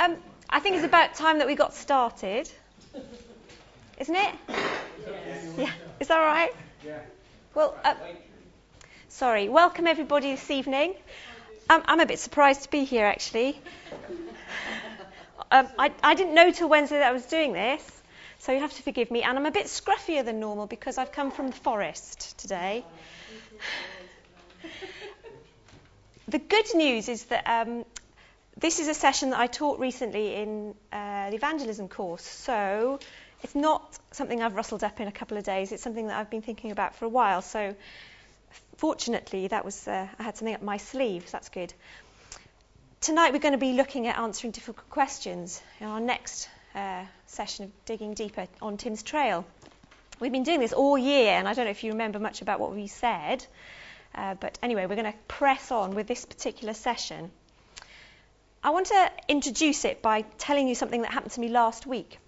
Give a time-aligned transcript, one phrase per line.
[0.00, 0.16] Um,
[0.48, 2.50] I think it's about time that we got started.
[3.98, 4.34] Isn't it?
[5.58, 5.70] Yeah.
[6.00, 6.50] Is that all right?
[6.82, 7.00] Yeah.
[7.54, 7.92] Well, uh,
[9.10, 9.50] sorry.
[9.50, 10.94] Welcome everybody this evening.
[11.68, 13.60] Um, I'm a bit surprised to be here actually.
[15.50, 18.02] Um, I, I didn't know till Wednesday that I was doing this,
[18.38, 19.22] so you have to forgive me.
[19.22, 22.86] And I'm a bit scruffier than normal because I've come from the forest today.
[26.26, 27.84] the good news is that um,
[28.60, 33.00] this is a session that I taught recently in uh, the evangelism course, so
[33.42, 35.72] it's not something I've rustled up in a couple of days.
[35.72, 37.40] It's something that I've been thinking about for a while.
[37.40, 37.74] So,
[38.76, 41.26] fortunately, that was uh, I had something up my sleeve.
[41.26, 41.72] So that's good.
[43.00, 47.64] Tonight we're going to be looking at answering difficult questions in our next uh, session
[47.64, 49.46] of digging deeper on Tim's trail.
[50.20, 52.60] We've been doing this all year, and I don't know if you remember much about
[52.60, 53.46] what we said,
[54.14, 57.30] uh, but anyway, we're going to press on with this particular session.
[58.62, 62.18] I want to introduce it by telling you something that happened to me last week.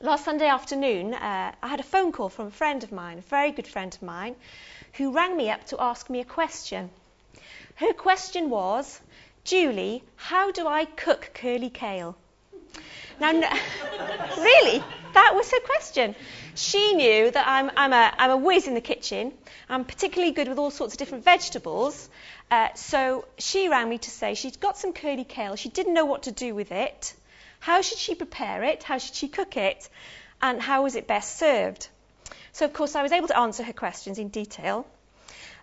[0.00, 3.20] Last Sunday afternoon, uh, I had a phone call from a friend of mine, a
[3.20, 4.36] very good friend of mine,
[4.94, 6.88] who rang me up to ask me a question.
[7.74, 9.02] Her question was,
[9.44, 12.16] Julie, how do I cook curly kale?
[13.20, 13.32] Now,
[14.38, 14.82] really,
[15.14, 16.14] that was her question.
[16.54, 19.32] She knew that I'm, I'm, a, I'm a whiz in the kitchen.
[19.68, 22.08] I'm particularly good with all sorts of different vegetables.
[22.50, 25.56] Uh, so she rang me to say she'd got some curly kale.
[25.56, 27.14] She didn't know what to do with it.
[27.60, 28.82] How should she prepare it?
[28.82, 29.88] How should she cook it?
[30.42, 31.88] And how was it best served?
[32.52, 34.86] So, of course, I was able to answer her questions in detail.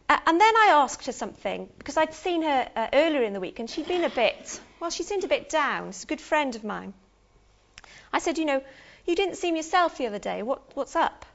[0.09, 3.39] Uh, and then I asked her something because I'd seen her uh, earlier in the
[3.39, 5.91] week and she'd been a bit, well, she seemed a bit down.
[5.91, 6.93] She's a good friend of mine.
[8.11, 8.63] I said, You know,
[9.05, 10.43] you didn't seem yourself the other day.
[10.43, 11.25] What, what's up?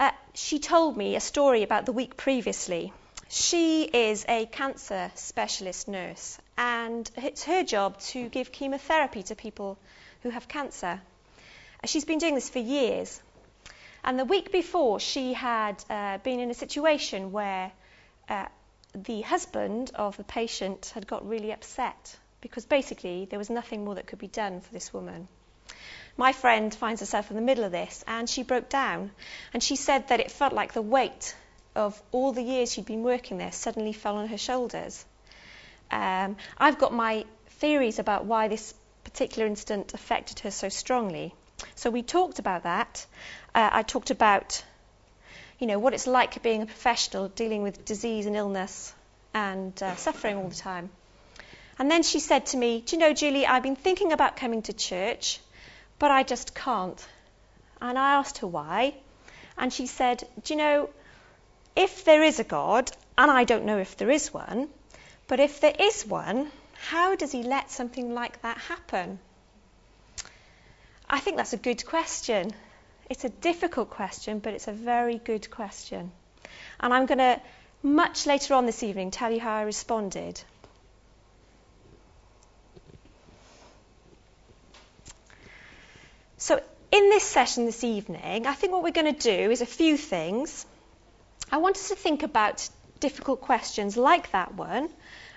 [0.00, 2.92] Uh, she told me a story about the week previously.
[3.28, 9.78] She is a cancer specialist nurse and it's her job to give chemotherapy to people
[10.22, 11.00] who have cancer.
[11.82, 13.20] Uh, she's been doing this for years.
[14.04, 17.72] And the week before, she had uh, been in a situation where
[18.28, 18.46] uh,
[18.94, 23.96] the husband of the patient had got really upset because basically there was nothing more
[23.96, 25.28] that could be done for this woman.
[26.18, 29.12] My friend finds herself in the middle of this and she broke down.
[29.54, 31.34] And she said that it felt like the weight
[31.76, 35.04] of all the years she'd been working there suddenly fell on her shoulders.
[35.92, 37.24] Um, I've got my
[37.60, 38.74] theories about why this
[39.04, 41.34] particular incident affected her so strongly.
[41.76, 43.06] So we talked about that.
[43.54, 44.64] Uh, I talked about,
[45.60, 48.92] you know, what it's like being a professional dealing with disease and illness
[49.34, 50.90] and uh, suffering all the time.
[51.78, 54.62] And then she said to me, Do you know, Julie, I've been thinking about coming
[54.62, 55.38] to church,
[55.98, 57.04] but I just can't.
[57.80, 58.94] And I asked her why.
[59.56, 60.90] And she said, Do you know,
[61.76, 64.68] if there is a God, and I don't know if there is one,
[65.26, 66.50] but if there is one,
[66.88, 69.18] how does he let something like that happen?
[71.10, 72.52] I think that's a good question.
[73.10, 76.12] It's a difficult question, but it's a very good question.
[76.80, 77.40] And I'm going to,
[77.82, 80.40] much later on this evening, tell you how I responded.
[86.40, 86.62] So,
[86.92, 89.96] in this session this evening, I think what we're going to do is a few
[89.96, 90.64] things.
[91.50, 92.68] I want us to think about
[93.00, 94.88] difficult questions like that one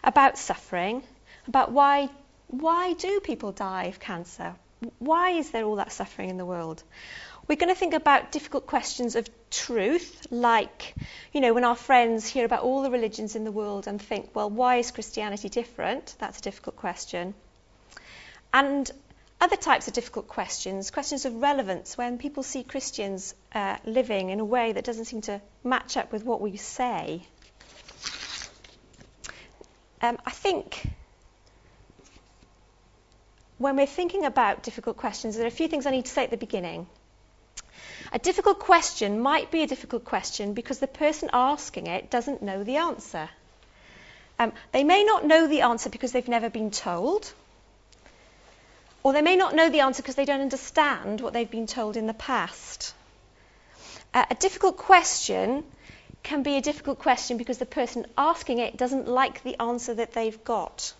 [0.03, 1.01] about suffering,
[1.47, 2.09] about why,
[2.47, 4.53] why do people die of cancer?
[4.99, 6.83] Why is there all that suffering in the world?
[7.47, 10.93] We're going to think about difficult questions of truth, like,
[11.33, 14.29] you know, when our friends hear about all the religions in the world and think,
[14.35, 16.15] well, why is Christianity different?
[16.19, 17.33] That's a difficult question.
[18.53, 18.89] And
[19.41, 24.39] other types of difficult questions, questions of relevance, when people see Christians uh, living in
[24.39, 27.23] a way that doesn't seem to match up with what we say.
[30.03, 30.87] Um, I think
[33.57, 36.23] when we're thinking about difficult questions, there are a few things I need to say
[36.23, 36.87] at the beginning.
[38.13, 42.63] A difficult question might be a difficult question because the person asking it doesn't know
[42.63, 43.29] the answer.
[44.37, 47.31] Um, they may not know the answer because they've never been told,
[49.03, 51.97] or they may not know the answer because they don't understand what they've been told
[51.97, 52.93] in the past.
[54.13, 55.63] Uh, a difficult question
[56.23, 60.13] can be a difficult question because the person asking it doesn't like the answer that
[60.13, 60.93] they've got.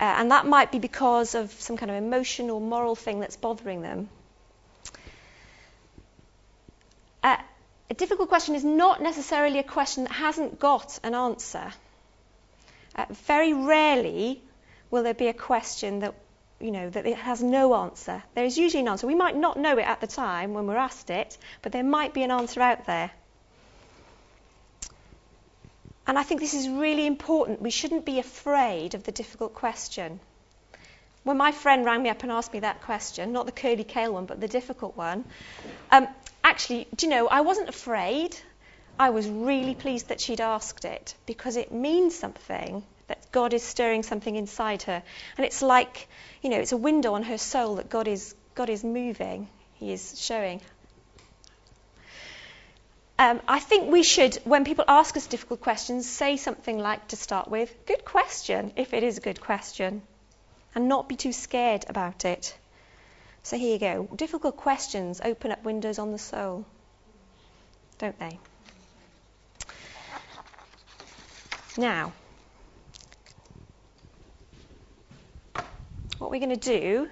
[0.00, 3.36] Uh, and that might be because of some kind of emotion or moral thing that's
[3.36, 4.08] bothering them.
[7.22, 7.36] Uh,
[7.90, 11.72] a difficult question is not necessarily a question that hasn't got an answer.
[12.96, 14.40] Uh, very rarely
[14.90, 16.14] will there be a question that
[16.60, 18.22] you know that it has no answer.
[18.34, 19.06] There is usually an answer.
[19.06, 22.12] We might not know it at the time when we're asked it, but there might
[22.12, 23.10] be an answer out there.
[26.06, 27.62] And I think this is really important.
[27.62, 30.20] We shouldn't be afraid of the difficult question.
[31.22, 34.12] when my friend rang me up and asked me that question, not the curly kale
[34.12, 35.24] one, but the difficult one,
[35.90, 36.08] um,
[36.42, 38.36] actually, do you know, I wasn't afraid.
[38.98, 43.62] I was really pleased that she'd asked it because it means something that God is
[43.64, 45.02] stirring something inside her.
[45.36, 46.08] And it's like,
[46.42, 49.92] you know, it's a window on her soul that God is, God is moving, He
[49.92, 50.60] is showing.
[53.18, 57.16] Um, I think we should, when people ask us difficult questions, say something like to
[57.16, 60.02] start with, good question, if it is a good question,
[60.74, 62.56] and not be too scared about it.
[63.42, 64.08] So here you go.
[64.14, 66.64] Difficult questions open up windows on the soul,
[67.98, 68.38] don't they?
[71.76, 72.12] Now,
[76.20, 77.08] what we're going to do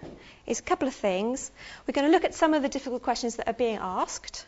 [0.46, 1.50] is a couple of things.
[1.86, 4.44] We're going to look at some of the difficult questions that are being asked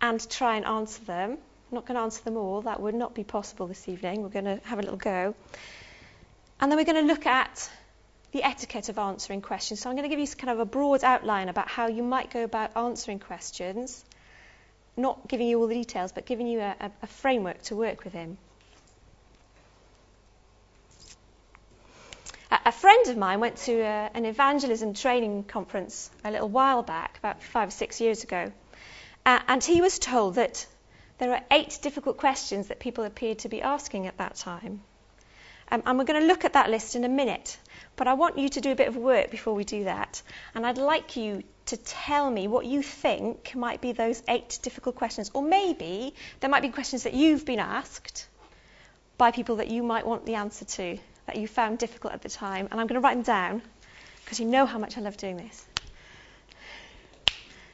[0.00, 1.30] and try and answer them.
[1.30, 4.22] I'm not going to answer them all, that would not be possible this evening.
[4.22, 5.34] We're going to have a little go.
[6.60, 7.70] And then we're going to look at
[8.32, 9.80] the etiquette of answering questions.
[9.80, 12.30] So I'm going to give you kind of a broad outline about how you might
[12.30, 14.04] go about answering questions,
[14.98, 18.36] not giving you all the details, but giving you a, a, framework to work within.
[22.52, 27.16] A friend of mine went to a, an evangelism training conference a little while back,
[27.16, 28.52] about five or six years ago,
[29.24, 30.66] uh, and he was told that
[31.16, 34.82] there are eight difficult questions that people appeared to be asking at that time.
[35.70, 37.56] Um, and we're going to look at that list in a minute.
[37.96, 40.20] But I want you to do a bit of work before we do that.
[40.54, 44.96] And I'd like you to tell me what you think might be those eight difficult
[44.96, 45.30] questions.
[45.32, 48.28] Or maybe there might be questions that you've been asked
[49.16, 52.28] by people that you might want the answer to that you found difficult at the
[52.28, 52.68] time.
[52.70, 53.62] And I'm going to write them down
[54.24, 55.64] because you know how much I love doing this.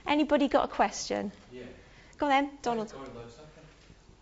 [0.06, 1.32] Anybody got a question?
[1.52, 1.62] Yeah.
[2.18, 2.92] Go on then, Donald.
[2.92, 3.06] Why does
[3.36, 3.50] God,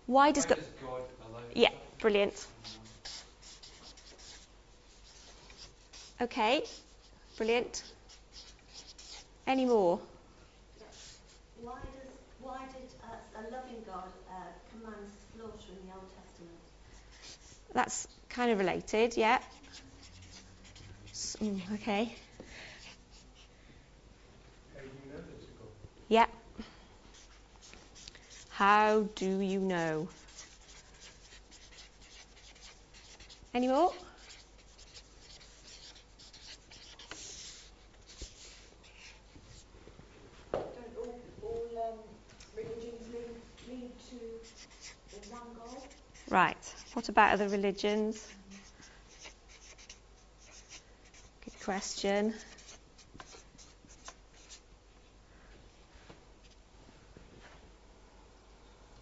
[0.07, 0.59] Why does God?
[0.83, 1.71] God allow Yeah,
[2.01, 2.47] brilliant.
[6.21, 6.65] Okay,
[7.37, 7.85] brilliant.
[9.47, 10.01] Any more?
[11.63, 14.35] Why does why did uh, a loving God uh,
[14.71, 16.61] command slaughter in the Old Testament?
[17.75, 19.39] That's kind of related, yeah.
[21.13, 22.15] S- mm, okay.
[26.09, 26.27] Yeah.
[28.49, 30.09] How do you know?
[33.55, 33.93] Any more?
[40.53, 41.99] Don't all, all um,
[42.57, 45.83] religions lead, lead to one God?
[46.31, 46.66] Right.
[46.97, 48.27] What about other religions?
[51.45, 52.33] Good question.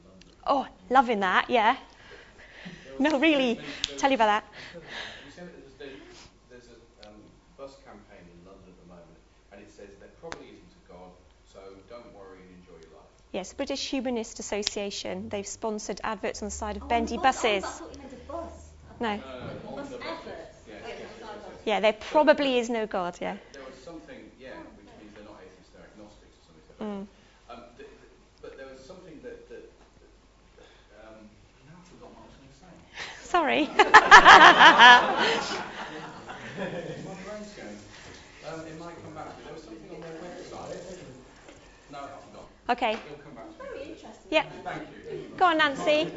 [0.05, 0.31] London.
[0.47, 1.77] Oh, loving that, yeah.
[2.99, 3.61] No, really.
[3.97, 4.45] Tell you about that.
[4.75, 5.93] You said that there's,
[6.51, 7.15] there's a um,
[7.57, 9.19] bus campaign in London at the moment,
[9.53, 11.13] and it says there probably isn't a God,
[11.53, 13.13] so don't worry and enjoy your life.
[13.33, 15.29] Yes, British Humanist Association.
[15.29, 17.65] They've sponsored adverts on the side of Oh, bendy on the buses.
[19.01, 19.21] No.
[21.65, 23.37] Yeah, there probably is no God, yeah.
[23.53, 26.77] There was something, yeah, which means they're not atheists, they're agnostics or something.
[26.81, 27.53] Mm.
[27.53, 29.69] Um, th- th- but there was something that, that
[31.05, 31.29] um,
[31.67, 32.73] now I've forgotten what I was going to say.
[33.23, 33.69] Sorry.
[37.05, 37.79] My brain's going.
[38.47, 39.29] Um, it might come back.
[39.45, 40.75] There was something on their website.
[41.91, 42.49] No, I've forgotten.
[42.71, 42.97] okay.
[43.07, 43.69] It'll come back to me.
[43.69, 44.31] Very interesting.
[44.31, 44.45] Yeah.
[44.65, 45.37] Thank you.
[45.37, 46.09] Go on, Nancy.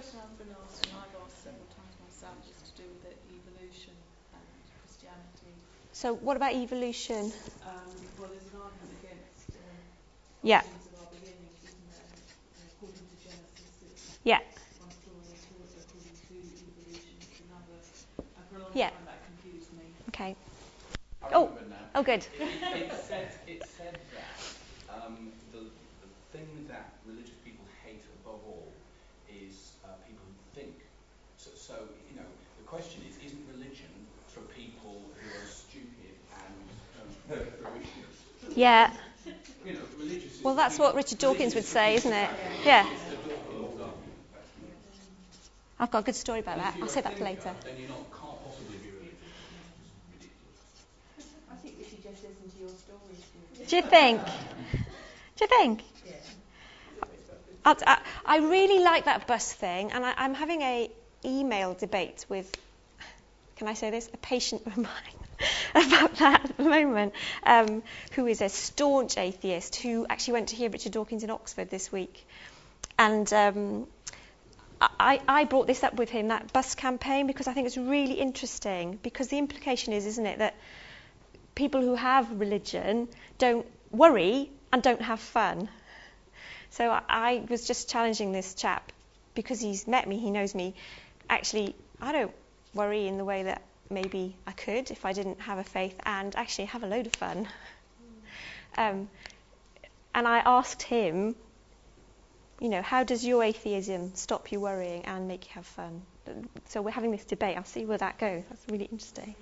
[0.00, 0.08] When?
[0.08, 3.12] question I've been asked, and I've asked several times myself, is to do with the
[3.36, 3.92] evolution
[4.32, 4.48] and
[4.80, 5.52] Christianity.
[5.92, 7.28] So, what about evolution?
[7.60, 7.84] Um,
[8.16, 9.76] well, there's an argument against um,
[10.40, 10.64] Yeah.
[10.64, 12.08] of our beginnings, isn't there?
[12.80, 14.40] According to Genesis, it's Yeah.
[14.80, 17.76] one story, and according to evolution, it's another.
[18.40, 18.96] And for a long Yeah.
[18.96, 19.84] time, that confused me.
[20.16, 20.32] Okay.
[21.28, 21.52] Oh.
[21.94, 22.24] Oh, good.
[22.40, 24.32] It, it said it said that
[24.88, 25.68] um, the,
[26.00, 26.99] the thing that
[38.54, 38.90] Yeah.
[40.42, 42.30] Well, that's what Richard Dawkins would say, isn't it?
[42.64, 42.86] Yeah.
[45.78, 46.74] I've got a good story about that.
[46.80, 47.54] I'll say that for later.
[53.68, 54.20] Do you think?
[54.24, 55.82] Do you think?
[57.64, 60.90] I, really like that bus thing, and I, I'm having a
[61.24, 62.50] email debate with,
[63.56, 65.19] can I say this, a patient of mine
[65.74, 67.82] about that at the moment, um,
[68.12, 71.90] who is a staunch atheist who actually went to hear Richard Dawkins in Oxford this
[71.90, 72.26] week,
[72.98, 73.86] and um,
[74.80, 78.14] I, I brought this up with him, that bus campaign, because I think it's really
[78.14, 78.98] interesting.
[79.02, 80.54] Because the implication is, isn't it, that
[81.54, 85.68] people who have religion don't worry and don't have fun.
[86.70, 88.92] So I, I was just challenging this chap
[89.34, 90.74] because he's met me, he knows me.
[91.28, 92.32] Actually, I don't
[92.72, 96.34] worry in the way that maybe I could if I didn't have a faith, and
[96.36, 97.48] actually have a load of fun.
[98.78, 99.08] Um,
[100.14, 101.34] and I asked him,
[102.60, 106.02] you know, how does your atheism stop you worrying and make you have fun?
[106.68, 107.56] So we're having this debate.
[107.56, 108.44] I'll see where that goes.
[108.48, 109.34] That's really interesting.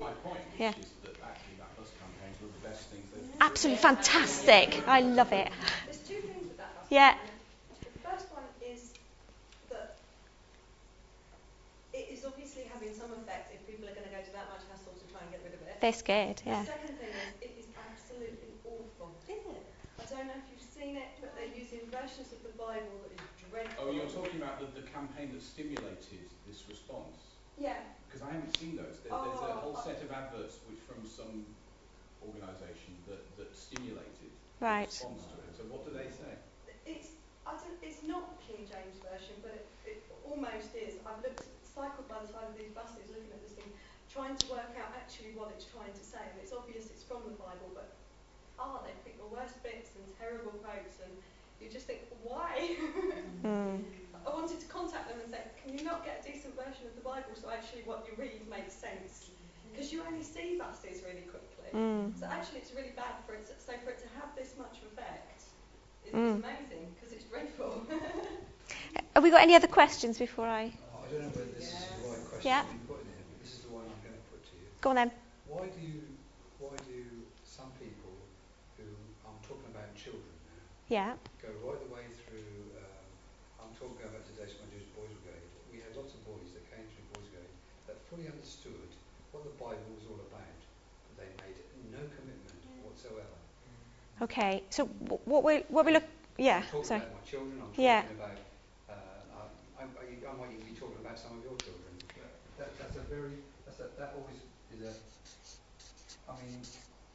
[0.00, 0.70] My point Yeah.
[0.70, 4.82] is that actually that bus campaigns were the best things they've Absolutely fantastic.
[4.86, 5.50] I love it.
[5.86, 6.70] There's two things with that.
[6.90, 7.14] Yeah.
[7.82, 8.92] The first one is
[9.70, 9.96] that
[11.92, 14.62] it is obviously having some effect if people are going to go to that much
[14.70, 15.62] hassle to try and get rid of it.
[15.82, 16.62] They're scared, yeah.
[16.62, 19.18] The second thing is it is absolutely awful.
[19.26, 19.66] Is it?
[19.98, 23.18] I don't know if you've seen it, but they're using versions of the Bible that
[23.18, 23.82] is dreadful.
[23.82, 27.34] Oh, you're talking about the, the campaign that stimulated this response?
[27.58, 27.82] Yeah.
[28.06, 29.02] Because I haven't seen those.
[29.02, 29.74] There, there's a oh.
[29.74, 29.82] whole Oh.
[29.82, 31.50] set of adverts which from some
[32.22, 34.30] organisation that, that stimulated
[34.62, 34.86] Right.
[34.86, 35.50] the response to it.
[35.58, 36.30] So what do they say?
[36.86, 41.02] It's I don't, it's not King James version, but it, it almost is.
[41.02, 43.51] I've looked cycled by the side of these buses, looking at this thing,
[44.12, 47.24] trying to work out actually what it's trying to say, and it's obvious it's from
[47.24, 47.96] the Bible, but
[48.60, 51.12] ah, they pick the worst bits and terrible quotes, and
[51.60, 52.76] you just think, why?
[53.42, 53.82] Mm.
[54.24, 56.94] I wanted to contact them and say, can you not get a decent version of
[56.94, 59.30] the Bible so actually what you read makes sense?
[59.72, 61.70] Because you only see buses really quickly.
[61.74, 62.14] Mm.
[62.14, 63.46] So actually, it's really bad for it.
[63.50, 65.42] To, so for it to have this much effect
[66.06, 66.38] is, Mm.
[66.38, 67.82] amazing because it's dreadful.
[69.14, 72.08] Have we got any other questions before I I don't know whether this is the
[72.08, 72.62] right question Yeah.
[74.82, 75.10] Go on then?
[75.46, 76.02] Why do you,
[76.58, 77.00] why do
[77.46, 78.12] some people
[78.76, 78.84] who,
[79.24, 81.14] I'm talking about children now, Yeah.
[81.40, 83.06] go right the way through, um,
[83.62, 86.66] I'm talking about today, when I was Boys Brigade, we had lots of boys that
[86.68, 87.54] came through Boys Brigade
[87.86, 88.90] that fully understood
[89.30, 90.58] what the Bible was all about,
[91.06, 91.56] but they made
[91.94, 93.38] no commitment whatsoever.
[94.20, 94.62] Okay.
[94.70, 96.04] So wh- what we what we look
[96.38, 96.58] yeah.
[96.58, 97.00] I'm talking Sorry.
[97.00, 98.02] about my children, I'm Yeah.
[98.16, 98.38] about,
[98.88, 98.92] uh,
[99.78, 101.92] I, I, I might even be talking about some of your children.
[102.58, 104.38] That, that's a very, that's a, that always
[104.74, 104.80] is
[106.28, 106.60] I mean,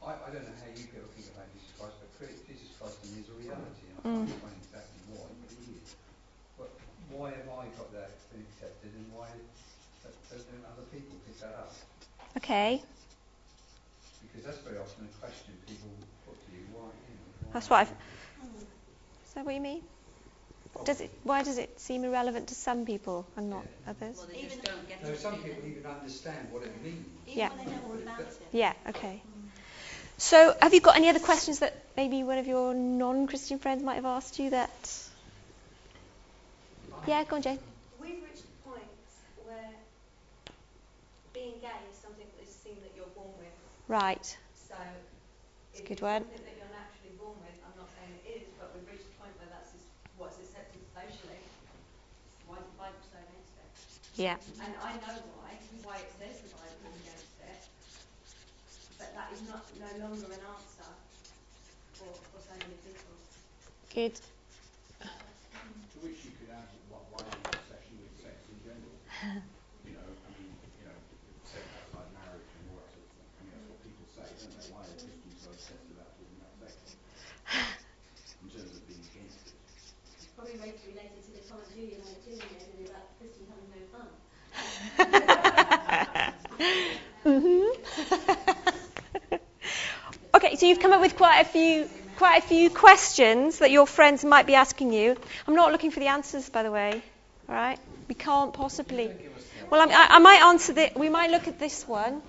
[0.04, 2.08] I, I don't know how you people think about Jesus Christ, but
[2.46, 4.30] Jesus Christ to me is a reality, and I can't Mm.
[4.30, 5.90] explain exactly why, but he is.
[6.56, 6.70] But
[7.10, 11.72] why have I got that been accepted, and why don't other people pick that up?
[12.36, 12.82] Okay.
[14.22, 15.90] Because that's very often a question people
[16.26, 17.92] put to you, why, you know, why That's what I've.
[19.26, 19.82] Is that what you mean?
[20.84, 21.10] Does it?
[21.24, 24.16] Why does it seem irrelevant to some people and not others?
[24.16, 25.18] Well, they just don't get No, it.
[25.20, 25.48] some do they?
[25.48, 27.06] people even understand what it means.
[27.26, 27.48] Even Yeah.
[27.50, 28.48] when they know all about it.
[28.52, 28.72] Yeah.
[28.88, 29.20] Okay.
[30.18, 33.94] So, have you got any other questions that maybe one of your non-Christian friends might
[33.94, 34.70] have asked you that?
[37.06, 37.58] Yeah, go on, Jane.
[38.00, 38.84] We've reached a point
[39.44, 39.70] where
[41.32, 43.54] being gay is something that is seen that you're born with.
[43.88, 44.36] Right.
[44.68, 44.74] So
[45.74, 46.22] if good it's one.
[46.22, 49.16] something that you're naturally born with, I'm not saying it is, but we've reached a
[49.22, 49.86] point where that's just
[50.18, 51.40] what's accepted socially.
[52.46, 53.70] Why is the Bible so against it?
[54.18, 54.34] Yeah.
[54.58, 55.54] And I know why,
[55.86, 57.62] why it says the Bible is against it.
[58.98, 60.90] But that is not no longer an answer
[61.94, 63.14] for, for so many people.
[63.94, 64.18] Good.
[64.18, 68.90] To which you could add what, why the obsession with sex in general.
[69.86, 70.98] you know, I mean, you know,
[71.46, 73.30] sex outside marriage and all that sort of stuff.
[73.38, 74.66] I mean, that's what people say, don't they?
[74.74, 76.74] Why are Christians so obsessed about talking about sex?
[78.42, 79.54] In terms of being against it.
[80.18, 82.67] It's probably re- related to the comment Julian made, Julian made
[83.92, 84.06] fun.
[87.24, 89.36] Mm-hmm.
[90.34, 93.86] Okay, so you've come up with quite a few quite a few questions that your
[93.86, 95.16] friends might be asking you.
[95.46, 97.02] I'm not looking for the answers, by the way.
[97.48, 97.78] All right?
[98.08, 99.10] We can't possibly.
[99.70, 100.90] Well, I, I might answer the.
[100.96, 102.22] We might look at this one,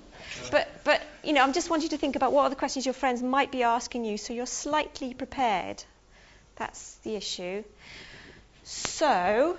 [0.52, 2.94] but but you know, I'm just want you to think about what other questions your
[2.94, 5.84] friends might be asking you, so you're slightly prepared.
[6.56, 7.64] That's the issue.
[8.64, 9.56] So, I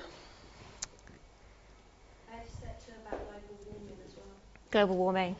[2.37, 4.35] had to set to about global warming as well.
[4.71, 5.37] Global warming.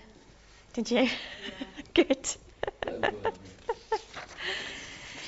[0.75, 1.09] Did you?
[1.95, 2.29] Good.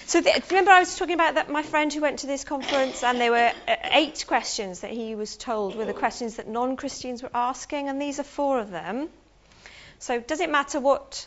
[0.04, 3.02] So th- remember, I was talking about that my friend who went to this conference,
[3.02, 7.22] and there were uh, eight questions that he was told were the questions that non-Christians
[7.22, 9.08] were asking, and these are four of them.
[10.00, 11.26] So does it matter what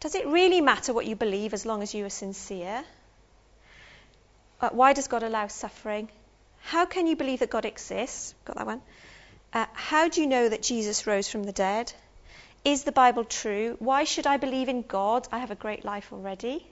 [0.00, 2.82] Does it really matter what you believe as long as you are sincere?
[4.62, 6.08] Uh, why does God allow suffering?
[6.62, 8.34] How can you believe that God exists?
[8.46, 8.80] Got that one?
[9.52, 11.92] Uh, how do you know that Jesus rose from the dead?
[12.64, 13.76] Is the Bible true?
[13.78, 15.26] Why should I believe in God?
[15.32, 16.66] I have a great life already.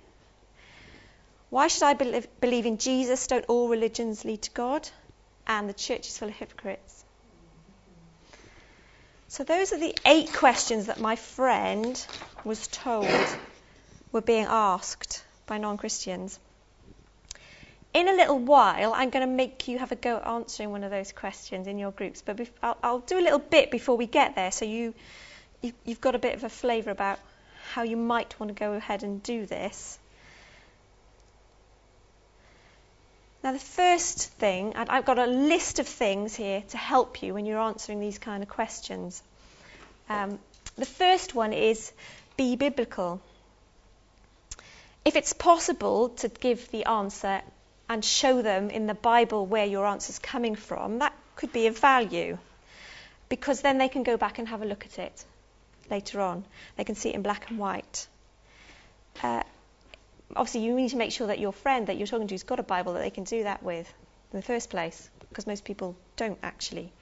[1.48, 3.26] Why should I believe, believe in Jesus?
[3.26, 4.88] Don't all religions lead to God?
[5.46, 7.04] And the church is full of hypocrites.
[9.28, 12.04] So, those are the eight questions that my friend
[12.44, 13.38] was told
[14.12, 16.38] were being asked by non Christians.
[17.96, 20.84] In a little while, I'm going to make you have a go at answering one
[20.84, 23.96] of those questions in your groups, but bef- I'll, I'll, do a little bit before
[23.96, 24.92] we get there so you,
[25.62, 27.18] you, you've got a bit of a flavour about
[27.72, 29.98] how you might want to go ahead and do this.
[33.42, 37.46] Now, the first thing, I've got a list of things here to help you when
[37.46, 39.22] you're answering these kind of questions.
[40.10, 40.38] Um,
[40.76, 41.90] the first one is
[42.36, 43.22] be biblical.
[45.06, 47.40] If it's possible to give the answer
[47.88, 51.78] and show them in the Bible where your answer's coming from, that could be of
[51.78, 52.38] value
[53.28, 55.24] because then they can go back and have a look at it
[55.90, 56.44] later on.
[56.76, 58.06] They can see it in black and white.
[59.22, 59.42] Uh,
[60.34, 62.58] obviously you need to make sure that your friend that you're talking to has got
[62.58, 63.92] a Bible that they can do that with
[64.32, 66.92] in the first place, because most people don't actually.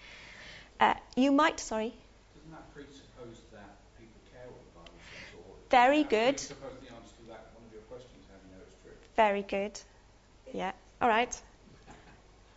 [0.78, 1.94] Uh, you might, sorry.
[2.34, 5.40] Doesn't that presuppose that people care what the Bible says?
[5.48, 6.36] Or Very good.
[6.36, 8.92] Presuppose the answer to that one of your questions, how do you know it's true?
[9.16, 9.80] Very good.
[10.54, 10.70] Yeah.
[11.02, 11.34] All right.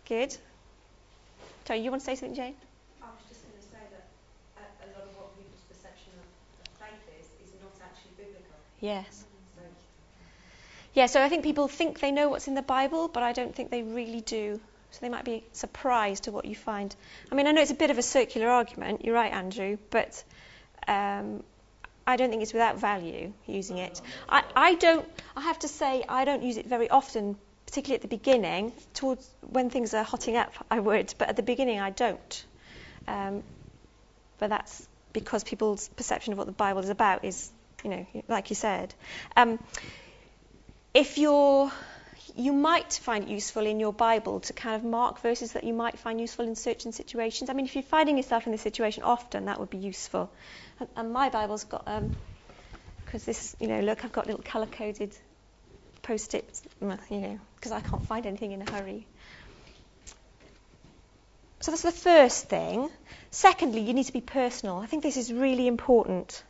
[0.08, 0.38] Good.
[1.66, 2.54] Sorry, you want to say something, Jane?
[3.01, 4.06] I was just going to say that
[4.56, 8.54] a, a lot of what people's perception of, faith is is not actually biblical.
[8.80, 9.08] Yes.
[9.10, 9.63] So
[10.94, 13.56] Yeah, so I think people think they know what's in the Bible, but I don't
[13.56, 14.60] think they really do.
[14.92, 16.96] So they might be surprised at what you find.
[17.32, 19.04] I mean, I know it's a bit of a circular argument.
[19.06, 20.24] You're right, Andrew, but
[20.88, 21.44] um,
[22.06, 24.00] I don't think it's without value using it.
[24.30, 25.05] I, I don't.
[25.36, 27.36] I have to say, I don't use it very often,
[27.68, 28.74] particularly at the beginning.
[28.96, 32.46] Towards when things are hotting up, I would, but at the beginning, I don't.
[33.08, 33.44] Um,
[34.40, 37.51] but that's because people's perception of what the Bible is about is,
[37.84, 38.94] you know, like you said.
[39.36, 39.60] Um,
[40.94, 41.72] if you're
[42.36, 45.74] you might find it useful in your Bible to kind of mark verses that you
[45.74, 47.50] might find useful in certain situations.
[47.50, 50.30] I mean, if you're finding yourself in this situation often, that would be useful.
[50.80, 54.68] And, and my Bible's got, because um, this, you know, look, I've got little colour
[54.68, 55.16] coded
[56.03, 59.05] post its, you know, because I can't find anything in a hurry.
[61.59, 62.89] So that's the first thing.
[63.31, 64.77] Secondly, you need to be personal.
[64.77, 66.43] I think this is really important.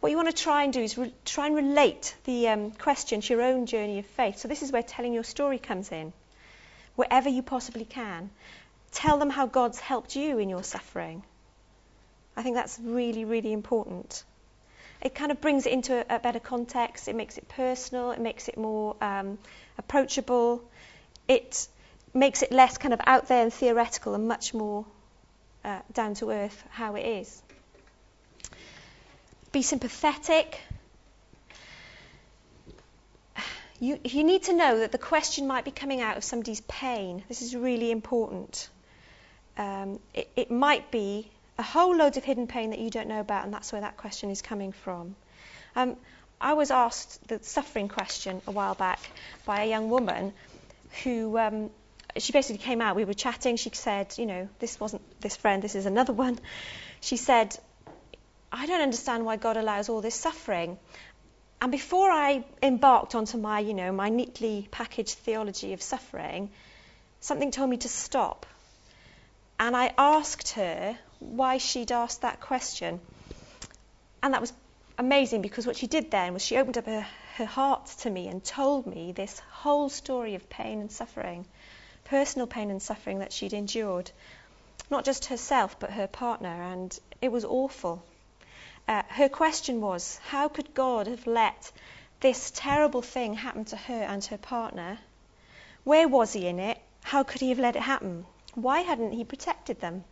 [0.00, 3.22] What you want to try and do is re- try and relate the um, question
[3.22, 4.38] to your own journey of faith.
[4.38, 6.12] So this is where telling your story comes in.
[6.96, 8.30] Wherever you possibly can,
[8.92, 11.22] tell them how God's helped you in your suffering.
[12.36, 14.24] I think that's really, really important.
[15.00, 17.08] It kind of brings it into a, a better context.
[17.08, 18.10] It makes it personal.
[18.10, 19.38] It makes it more um,
[19.78, 20.62] approachable.
[21.28, 21.68] It
[22.12, 24.84] makes it less kind of out there and theoretical and much more
[25.64, 27.42] uh, down to earth how it is.
[29.52, 30.60] Be sympathetic.
[33.80, 37.24] You, you need to know that the question might be coming out of somebody's pain.
[37.28, 38.68] This is really important.
[39.56, 43.20] Um, it, it might be a whole load of hidden pain that you don't know
[43.20, 45.14] about, and that's where that question is coming from.
[45.76, 45.96] Um,
[46.40, 49.00] I was asked the suffering question a while back
[49.46, 50.32] by a young woman
[51.02, 51.70] who um,
[52.16, 52.96] she basically came out.
[52.96, 53.56] We were chatting.
[53.56, 56.38] She said, you know, this wasn't this friend, this is another one.
[57.00, 57.56] She said,
[58.52, 60.78] I don't understand why God allows all this suffering.
[61.60, 66.50] And before I embarked onto my, you know, my neatly packaged theology of suffering,
[67.20, 68.46] something told me to stop.
[69.58, 73.00] And I asked her why she'd asked that question.
[74.22, 74.52] And that was
[74.98, 78.28] amazing because what she did then was she opened up her, her heart to me
[78.28, 81.46] and told me this whole story of pain and suffering,
[82.04, 84.10] personal pain and suffering that she'd endured.
[84.90, 86.62] Not just herself, but her partner.
[86.62, 88.04] And it was awful.
[88.86, 91.72] Uh, her question was, how could God have let
[92.20, 94.98] this terrible thing happen to her and her partner?
[95.84, 96.78] Where was he in it?
[97.02, 98.26] How could he have let it happen?
[98.54, 100.04] Why hadn't he protected them?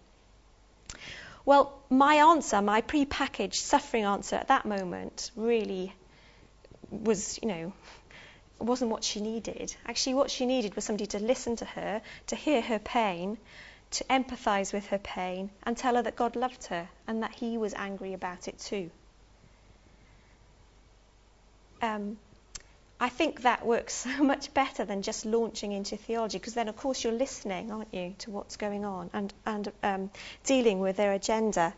[1.44, 5.92] Well, my answer, my pre-packaged suffering answer at that moment really
[6.90, 7.72] was, you know,
[8.58, 9.74] wasn't what she needed.
[9.86, 13.38] Actually, what she needed was somebody to listen to her, to hear her pain,
[13.90, 17.58] to empathize with her pain and tell her that God loved her and that He
[17.58, 18.90] was angry about it too.
[21.82, 22.18] Um,
[23.02, 26.76] I think that works so much better than just launching into theology because then, of
[26.76, 30.10] course, you're listening, aren't you, to what's going on and, and um,
[30.44, 31.74] dealing with their agenda.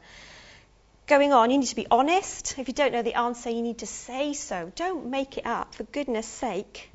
[1.06, 2.58] going on, you need to be honest.
[2.58, 4.70] If you don't know the answer, you need to say so.
[4.76, 6.90] Don't make it up, for goodness sake.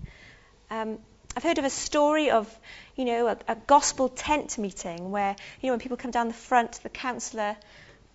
[0.69, 0.99] Um,
[1.35, 2.47] I've heard of a story of,
[2.95, 6.35] you know, a, a, gospel tent meeting where, you know, when people come down the
[6.35, 7.57] front, the counsellor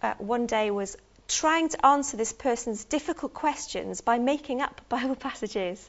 [0.01, 0.97] uh, one day was
[1.29, 5.89] trying to answer this person's difficult questions by making up Bible passages.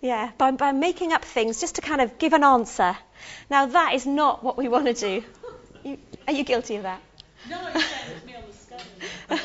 [0.00, 2.96] Yeah, by, by making up things just to kind of give an answer.
[3.48, 5.24] Now, that is not what we want to do.
[5.84, 7.02] You, are you guilty of that?
[7.50, 7.58] No,
[8.24, 8.44] me on
[9.28, 9.40] the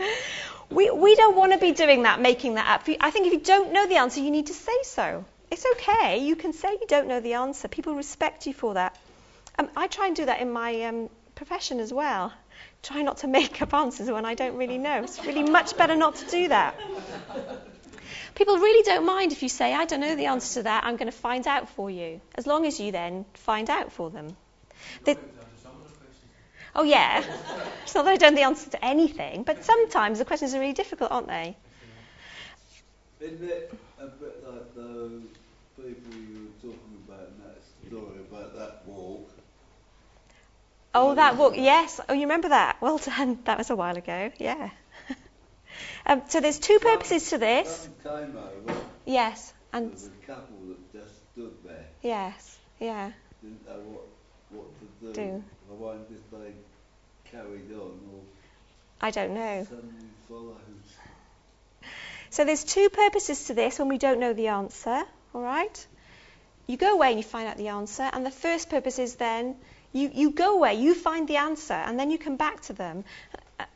[0.70, 2.88] we, we don't want to be doing that, making that up.
[3.00, 5.24] I think if you don't know the answer, you need to say so.
[5.52, 6.18] It's okay.
[6.18, 7.68] You can say you don't know the answer.
[7.68, 8.98] People respect you for that.
[9.58, 12.32] Um, I try and do that in my um, profession as well.
[12.82, 15.02] Try not to make up answers when I don't really know.
[15.02, 16.78] It's really much better not to do that.
[18.34, 20.96] People really don't mind if you say, I don't know the answer to that, I'm
[20.96, 24.36] going to find out for you, as long as you then find out for them.
[25.04, 25.16] They,
[26.76, 27.24] oh, yeah.
[27.82, 30.60] it's not that I don't know the answer to anything, but sometimes the questions are
[30.60, 31.56] really difficult, aren't they?
[33.20, 35.22] Isn't it a bit like those
[35.76, 39.30] people you were talking about in that story about that walk?
[41.00, 42.00] Oh, that walk, yes.
[42.08, 42.78] Oh, you remember that?
[42.80, 43.38] Well done.
[43.44, 44.70] That was a while ago, yeah.
[46.06, 47.88] um, so there's two purposes to this.
[49.06, 54.06] Yes, there and was a couple that just stood there, yes, yeah, didn't know what,
[54.50, 55.22] what to do.
[55.22, 55.44] Do.
[55.70, 56.52] I wonder if they
[57.30, 58.22] carried on or
[59.00, 59.68] I don't know.
[62.30, 65.86] So there's two purposes to this when we don't know the answer, all right?
[66.66, 69.54] You go away and you find out the answer, and the first purpose is then
[69.92, 73.04] you, you go away, you find the answer, and then you come back to them.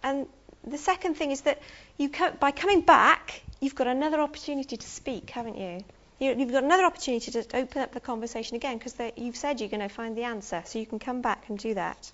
[0.02, 0.26] And
[0.64, 1.60] the second thing is that
[1.98, 5.84] you by coming back, you've got another opportunity to speak, haven't you?
[6.18, 9.68] you you've got another opportunity to open up the conversation again because you've said you're
[9.68, 12.12] going to find the answer, so you can come back and do that.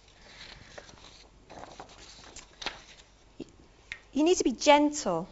[4.13, 5.29] You need to be gentle.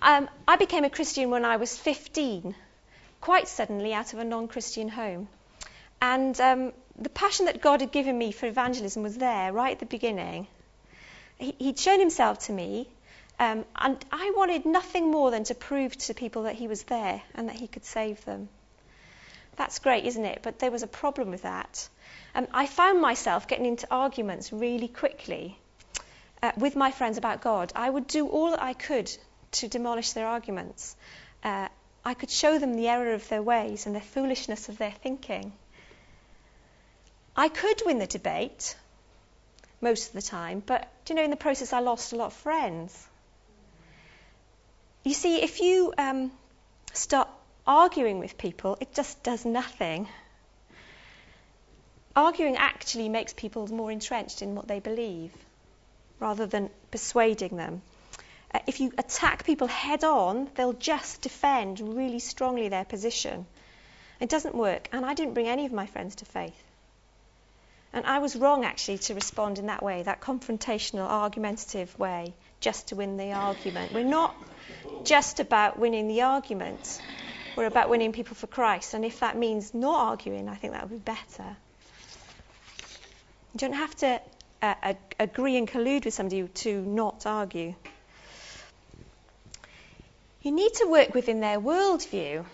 [0.00, 2.54] Um, I became a Christian when I was 15,
[3.20, 5.28] quite suddenly out of a non Christian home.
[6.00, 9.78] And um, the passion that God had given me for evangelism was there right at
[9.78, 10.46] the beginning.
[11.38, 12.88] He, would shown himself to me,
[13.38, 17.22] um, and I wanted nothing more than to prove to people that he was there
[17.34, 18.48] and that he could save them.
[19.54, 20.40] That's great, isn't it?
[20.42, 21.88] But there was a problem with that.
[22.34, 25.58] Um, I found myself getting into arguments really quickly
[26.42, 27.72] uh, with my friends about God.
[27.74, 29.10] I would do all that I could
[29.52, 30.96] to demolish their arguments.
[31.42, 31.68] Uh,
[32.04, 35.52] I could show them the error of their ways and the foolishness of their thinking.
[37.38, 38.74] I could win the debate
[39.80, 42.26] most of the time, but do you know, in the process, I lost a lot
[42.26, 43.06] of friends.
[45.04, 46.32] You see, if you um,
[46.92, 47.28] start
[47.64, 50.08] arguing with people, it just does nothing.
[52.16, 55.32] Arguing actually makes people more entrenched in what they believe
[56.18, 57.82] rather than persuading them.
[58.52, 63.46] Uh, if you attack people head on, they'll just defend really strongly their position.
[64.18, 66.67] It doesn't work, and I didn't bring any of my friends to faith.
[67.92, 72.88] And I was wrong actually to respond in that way, that confrontational, argumentative way, just
[72.88, 73.92] to win the argument.
[73.92, 74.36] We're not
[75.04, 77.00] just about winning the argument,
[77.56, 78.94] we're about winning people for Christ.
[78.94, 81.56] And if that means not arguing, I think that would be better.
[83.54, 84.20] You don't have to
[84.62, 87.74] uh, agree and collude with somebody to not argue.
[90.42, 92.44] You need to work within their worldview.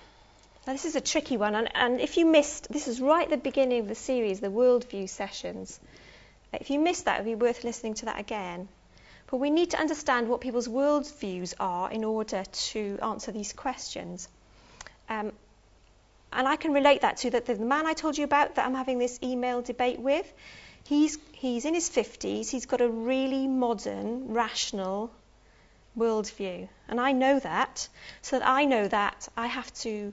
[0.67, 3.31] Now, this is a tricky one, and, and if you missed, this is right at
[3.31, 5.79] the beginning of the series, the worldview sessions.
[6.55, 8.69] If you missed that, it would be worth listening to that again.
[9.31, 14.27] But we need to understand what people's worldviews are in order to answer these questions.
[15.11, 15.33] Um,
[16.33, 18.75] and I can relate that to that the man I told you about that I'm
[18.75, 20.33] having this email debate with.
[20.85, 25.11] He's, he's in his 50s, he's got a really modern, rational
[25.97, 26.69] worldview.
[26.89, 27.89] And I know that,
[28.23, 30.13] so that I know that I have to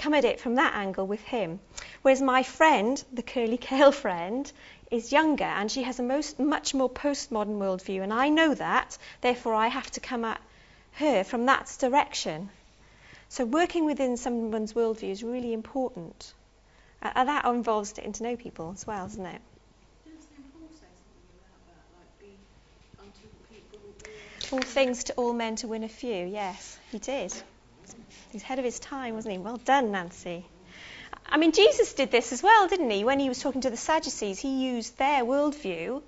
[0.00, 1.60] come at it from that angle with him.
[2.00, 4.50] Whereas my friend, the curly kale friend,
[4.90, 8.96] is younger and she has a most, much more postmodern worldview, and I know that,
[9.20, 10.40] therefore I have to come at
[10.92, 12.48] her from that direction.
[13.28, 16.32] So working within someone's worldview is really important.
[17.02, 19.40] Uh, and that involves getting to know people as well, doesn't it?
[24.52, 26.26] All things to all men to win a few.
[26.26, 27.32] Yes, he did.
[28.32, 29.38] He's ahead of his time, wasn't he?
[29.38, 30.46] Well done, Nancy.
[31.26, 33.04] I mean, Jesus did this as well, didn't he?
[33.04, 36.02] When he was talking to the Sadducees, he used their worldview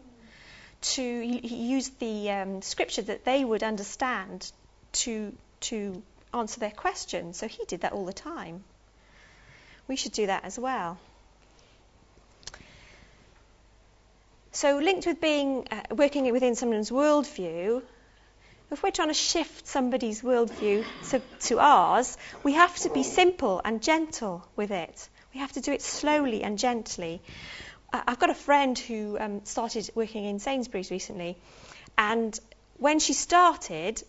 [0.82, 4.50] to, he used the um, scripture that they would understand
[4.92, 6.02] to, to
[6.34, 7.38] answer their questions.
[7.38, 8.64] So he did that all the time.
[9.88, 10.98] We should do that as well.
[14.54, 17.82] So, linked with being uh, working within someone's worldview,
[18.72, 23.60] if we're trying to shift somebody's worldview to, to ours, we have to be simple
[23.62, 25.08] and gentle with it.
[25.34, 27.20] We have to do it slowly and gently.
[27.92, 31.36] I've got a friend who um, started working in Sainsbury's recently,
[31.98, 32.38] and
[32.78, 34.02] when she started,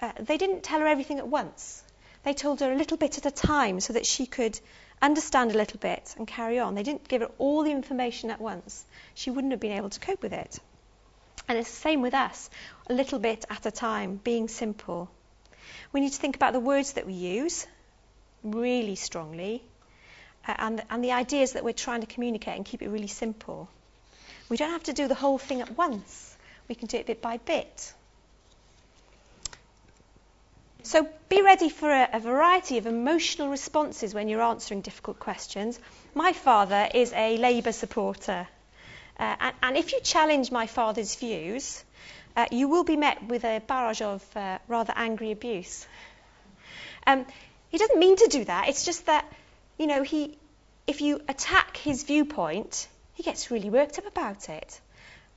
[0.00, 1.82] uh, they didn't tell her everything at once.
[2.22, 4.58] They told her a little bit at a time so that she could
[5.02, 6.76] understand a little bit and carry on.
[6.76, 8.84] They didn't give her all the information at once.
[9.14, 10.60] She wouldn't have been able to cope with it.
[11.48, 12.50] And it's the same with us,
[12.88, 15.10] a little bit at a time, being simple.
[15.92, 17.66] We need to think about the words that we use
[18.44, 19.62] really strongly
[20.46, 23.68] uh, and, and the ideas that we're trying to communicate and keep it really simple.
[24.48, 26.36] We don't have to do the whole thing at once,
[26.68, 27.94] we can do it bit by bit.
[30.82, 35.78] So be ready for a, a, variety of emotional responses when you're answering difficult questions.
[36.14, 38.48] My father is a Labour supporter.
[39.18, 41.82] Uh, and, and, if you challenge my father's views,
[42.36, 45.86] uh, you will be met with a barrage of uh, rather angry abuse.
[47.06, 47.26] Um,
[47.68, 48.68] he doesn't mean to do that.
[48.68, 49.24] It's just that,
[49.76, 50.38] you know, he,
[50.86, 54.80] if you attack his viewpoint, he gets really worked up about it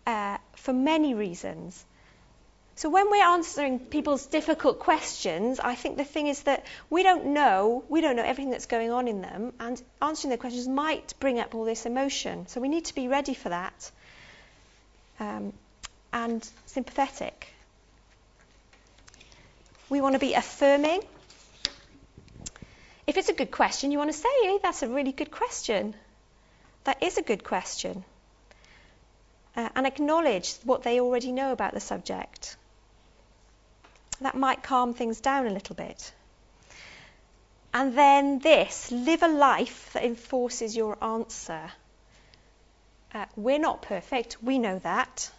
[0.05, 1.83] uh, for many reasons.
[2.81, 7.27] So when we're answering people's difficult questions, I think the thing is that we don't
[7.27, 11.13] know, we don't know everything that's going on in them, and answering their questions might
[11.19, 12.47] bring up all this emotion.
[12.47, 13.91] So we need to be ready for that
[15.19, 15.53] um,
[16.11, 17.53] and sympathetic.
[19.91, 21.03] We want to be affirming.
[23.05, 25.93] If it's a good question, you want to say, hey, that's a really good question.
[26.85, 28.03] That is a good question.
[29.55, 32.57] Uh, and acknowledge what they already know about the subject
[34.21, 36.13] that might calm things down a little bit.
[37.73, 41.71] And then this live a life that enforces your answer.
[43.13, 45.29] Uh, we're not perfect, we know that.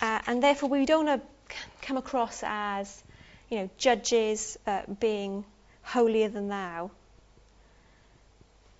[0.00, 3.02] Uh, and therefore, we don't want to come across as,
[3.50, 5.44] you know, judges uh, being
[5.82, 6.90] holier than thou.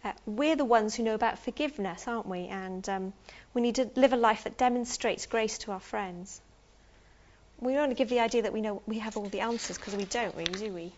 [0.04, 2.46] Uh, we're the ones who know about forgiveness, aren't we?
[2.46, 3.12] And um,
[3.54, 6.40] we need to live a life that demonstrates grace to our friends
[7.60, 9.78] we don't want to give the idea that we know we have all the answers
[9.78, 10.92] because we don't really, do we?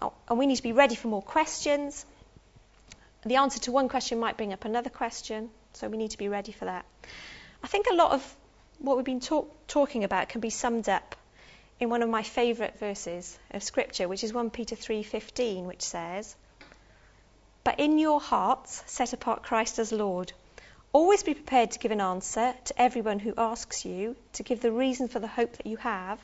[0.00, 2.06] Oh, and we need to be ready for more questions.
[3.24, 6.28] The answer to one question might bring up another question, so we need to be
[6.28, 6.84] ready for that.
[7.62, 8.36] I think a lot of
[8.78, 11.14] what we've been talk- talking about can be summed up
[11.78, 16.34] in one of my favourite verses of Scripture, which is 1 Peter 3:15, which says,
[17.62, 20.32] "But in your hearts set apart Christ as Lord."
[20.92, 24.70] Always be prepared to give an answer to everyone who asks you, to give the
[24.70, 26.20] reason for the hope that you have,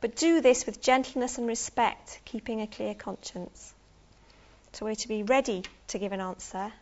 [0.00, 3.74] but do this with gentleness and respect, keeping a clear conscience.
[4.72, 6.72] So we're to be ready to give an answer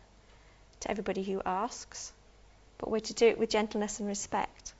[0.81, 2.12] to everybody who asks,
[2.79, 4.73] but we're to do it with gentleness and respect.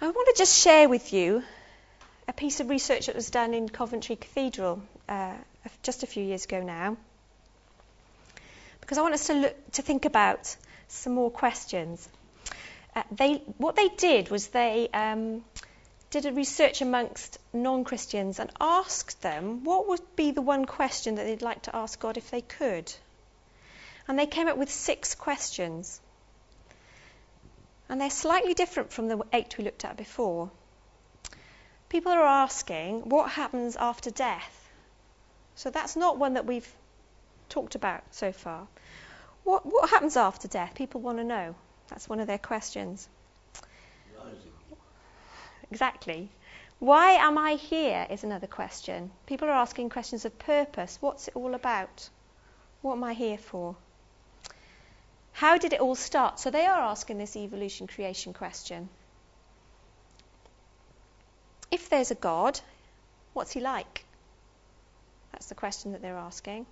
[0.00, 1.42] I want to just share with you
[2.26, 5.34] a piece of research that was done in Coventry Cathedral uh,
[5.82, 6.96] just a few years ago now
[8.84, 10.54] because I want us to look, to think about
[10.88, 12.06] some more questions.
[12.94, 15.42] Uh, they, what they did was they um,
[16.10, 21.24] did a research amongst non-Christians and asked them what would be the one question that
[21.24, 22.92] they'd like to ask God if they could.
[24.06, 25.98] And they came up with six questions.
[27.88, 30.50] And they're slightly different from the eight we looked at before.
[31.88, 34.68] People are asking, what happens after death?
[35.54, 36.70] So that's not one that we've
[37.54, 38.66] talked about so far.
[39.44, 40.74] What, what happens after death?
[40.74, 41.54] People want to know.
[41.88, 43.08] That's one of their questions.
[44.18, 44.52] Rising.
[45.70, 46.28] Exactly.
[46.80, 49.12] Why am I here is another question.
[49.26, 50.98] People are asking questions of purpose.
[51.00, 52.08] What's it all about?
[52.82, 53.76] What am I here for?
[55.32, 56.40] How did it all start?
[56.40, 58.88] So they are asking this evolution creation question.
[61.70, 62.60] If there's a God,
[63.32, 64.04] what's he like?
[65.32, 66.66] That's the question that they're asking.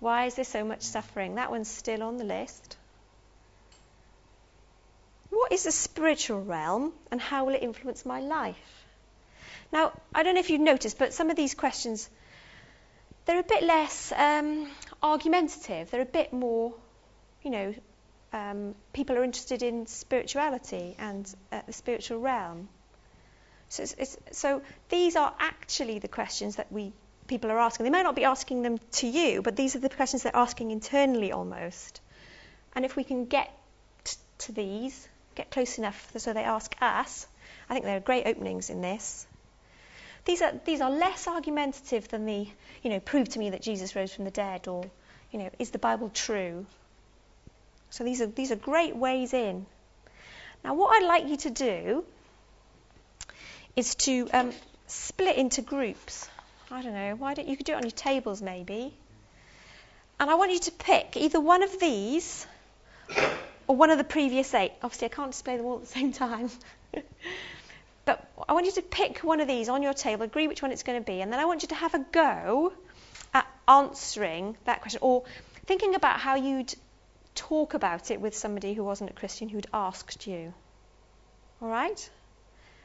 [0.00, 1.36] Why is there so much suffering?
[1.36, 2.76] That one's still on the list.
[5.30, 8.84] What is the spiritual realm and how will it influence my life?
[9.72, 12.08] Now, I don't know if you've noticed, but some of these questions,
[13.24, 14.70] they're a bit less um,
[15.02, 15.90] argumentative.
[15.90, 16.72] They're a bit more,
[17.42, 17.74] you know,
[18.32, 22.68] um, people are interested in spirituality and uh, the spiritual realm.
[23.68, 26.92] So, it's, it's, so these are actually the questions that we
[27.26, 27.84] people are asking.
[27.84, 30.70] They may not be asking them to you, but these are the questions they're asking
[30.70, 32.00] internally almost.
[32.74, 33.50] And if we can get
[34.04, 37.26] t- to these, get close enough so they ask us,
[37.68, 39.26] I think there are great openings in this.
[40.24, 42.48] These are, these are less argumentative than the,
[42.82, 44.84] you know, prove to me that Jesus rose from the dead or,
[45.30, 46.66] you know, is the Bible true?
[47.90, 49.66] So these are, these are great ways in.
[50.64, 52.04] Now, what I'd like you to do
[53.76, 54.52] is to um,
[54.88, 56.28] split into groups.
[56.70, 58.92] I don't know, why don't you could do it on your tables maybe.
[60.18, 62.46] And I want you to pick either one of these
[63.66, 64.72] or one of the previous eight.
[64.82, 66.50] Obviously, I can't display them all at the same time.
[68.04, 70.72] but I want you to pick one of these on your table, agree which one
[70.72, 72.72] it's going to be, and then I want you to have a go
[73.34, 75.24] at answering that question or
[75.66, 76.74] thinking about how you'd
[77.34, 80.54] talk about it with somebody who wasn't a Christian who'd asked you.
[81.60, 82.10] All right?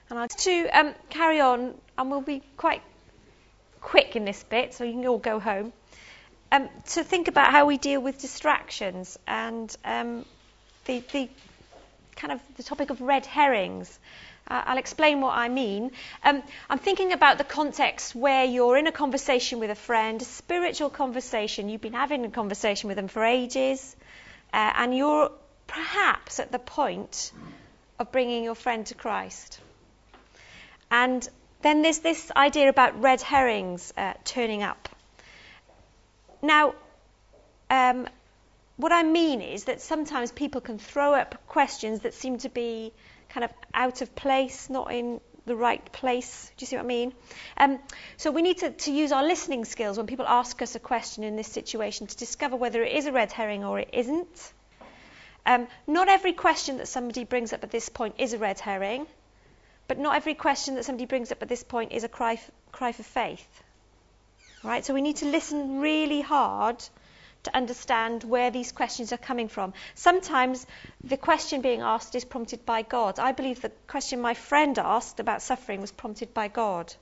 [0.09, 2.81] And I'll to um, carry on, and we'll be quite
[3.81, 5.73] quick in this bit, so you can all go home.
[6.51, 10.25] Um, to think about how we deal with distractions and um,
[10.85, 11.29] the, the
[12.15, 13.99] kind of the topic of red herrings.
[14.47, 15.91] Uh, I'll explain what I mean.
[16.23, 20.25] Um, I'm thinking about the context where you're in a conversation with a friend, a
[20.25, 21.69] spiritual conversation.
[21.69, 23.95] You've been having a conversation with them for ages,
[24.51, 25.31] uh, and you're
[25.67, 27.31] perhaps at the point
[27.97, 29.59] of bringing your friend to Christ.
[30.89, 31.27] And
[31.61, 34.89] then there's this idea about red herrings uh, turning up.
[36.41, 36.75] Now,
[37.69, 38.07] um,
[38.77, 42.91] what I mean is that sometimes people can throw up questions that seem to be
[43.29, 46.51] kind of out of place, not in the right place.
[46.57, 47.13] Do you see what I mean?
[47.57, 47.79] Um,
[48.17, 51.23] so we need to, to, use our listening skills when people ask us a question
[51.23, 54.53] in this situation to discover whether it is a red herring or it isn't.
[55.45, 59.07] Um, not every question that somebody brings up at this point is a red herring.
[59.91, 62.51] But not every question that somebody brings up at this point is a cry, f-
[62.71, 63.63] cry for faith.
[64.63, 64.85] Right?
[64.85, 66.81] So we need to listen really hard
[67.43, 69.73] to understand where these questions are coming from.
[69.95, 70.65] Sometimes
[71.03, 73.19] the question being asked is prompted by God.
[73.19, 76.93] I believe the question my friend asked about suffering was prompted by God.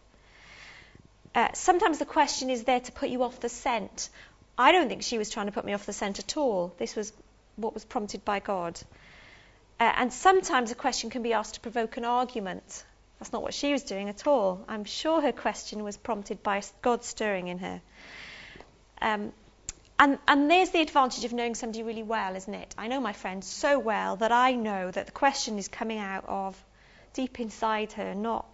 [1.35, 4.09] Uh, sometimes the question is there to put you off the scent.
[4.57, 6.73] I don't think she was trying to put me off the scent at all.
[6.79, 7.13] This was
[7.55, 8.81] what was prompted by God.
[9.79, 12.83] Uh, and sometimes a question can be asked to provoke an argument.
[13.19, 14.63] That's not what she was doing at all.
[14.67, 17.81] I'm sure her question was prompted by God stirring in her.
[19.01, 19.31] Um,
[19.97, 22.73] and, and there's the advantage of knowing somebody really well, isn't it?
[22.77, 26.23] I know my friend so well that I know that the question is coming out
[26.27, 26.61] of
[27.13, 28.45] deep inside her, not,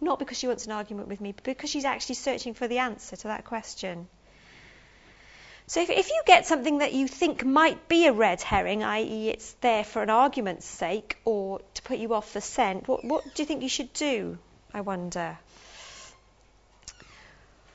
[0.00, 2.78] not because she wants an argument with me, but because she's actually searching for the
[2.78, 4.08] answer to that question.
[5.66, 9.30] So if, if you get something that you think might be a red herring, i.e.,
[9.30, 13.24] it's there for an argument's sake or to put you off the scent, what, what
[13.34, 14.38] do you think you should do?
[14.74, 15.38] I wonder.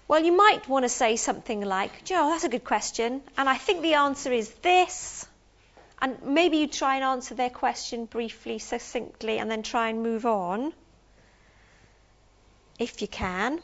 [0.07, 3.57] Well, you might want to say something like, Joe, that's a good question, and I
[3.57, 5.27] think the answer is this.
[6.01, 10.25] And maybe you try and answer their question briefly, succinctly, and then try and move
[10.25, 10.73] on,
[12.79, 13.61] if you can.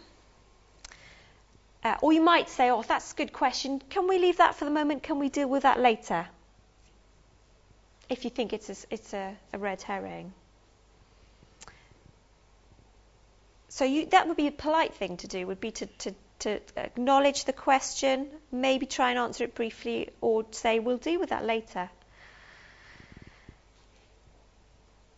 [1.86, 3.80] Uh, or you might say, oh, that's a good question.
[3.92, 5.04] Can we leave that for the moment?
[5.04, 6.26] Can we deal with that later?
[8.10, 10.34] If you think it's a, it's a, a red herring.
[13.70, 16.60] So you, that would be a polite thing to do, would be to, to, to
[16.76, 21.46] acknowledge the question, maybe try and answer it briefly, or say, we'll deal with that
[21.46, 21.88] later.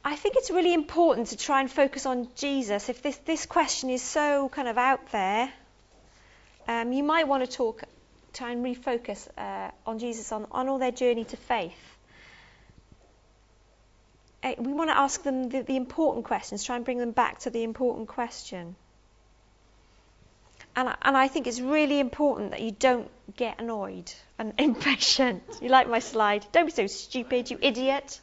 [0.03, 2.89] I think it's really important to try and focus on Jesus.
[2.89, 5.49] If this, this question is so kind of out there,
[6.67, 7.84] um, you might want to talk,
[8.34, 11.97] try and refocus uh, on Jesus on, on all their journey to faith.
[14.43, 17.39] Uh, we want to ask them the, the important questions, try and bring them back
[17.39, 18.75] to the important question.
[20.75, 25.41] And, and I think it's really important that you don't get annoyed and impatient.
[25.62, 26.45] You like my slide?
[26.51, 28.19] Don't be so stupid, you idiot.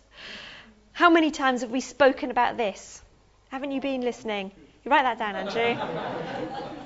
[0.92, 3.02] How many times have we spoken about this?
[3.48, 4.52] Haven't you been listening?
[4.84, 6.74] You write that down, Andrew.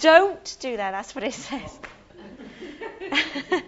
[0.00, 1.78] Don't do that, that's what it says.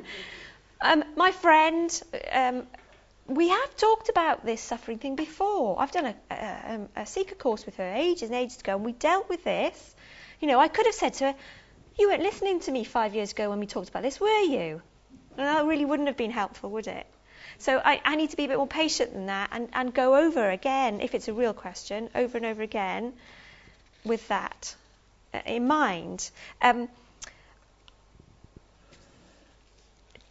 [0.81, 2.67] um, my friend, um,
[3.27, 5.81] we have talked about this suffering thing before.
[5.81, 8.85] I've done a, a, um, a, seeker course with her ages and ages ago, and
[8.85, 9.95] we dealt with this.
[10.41, 11.35] You know, I could have said to her,
[11.99, 14.83] You weren't listening to me five years ago when we talked about this, were you?
[15.37, 17.07] And that really wouldn't have been helpful, would it?
[17.59, 20.17] So I, I need to be a bit more patient than that and, and go
[20.17, 23.13] over again, if it's a real question, over and over again
[24.05, 24.75] with that.
[25.39, 26.31] Uh, in mind.
[26.63, 26.89] Um,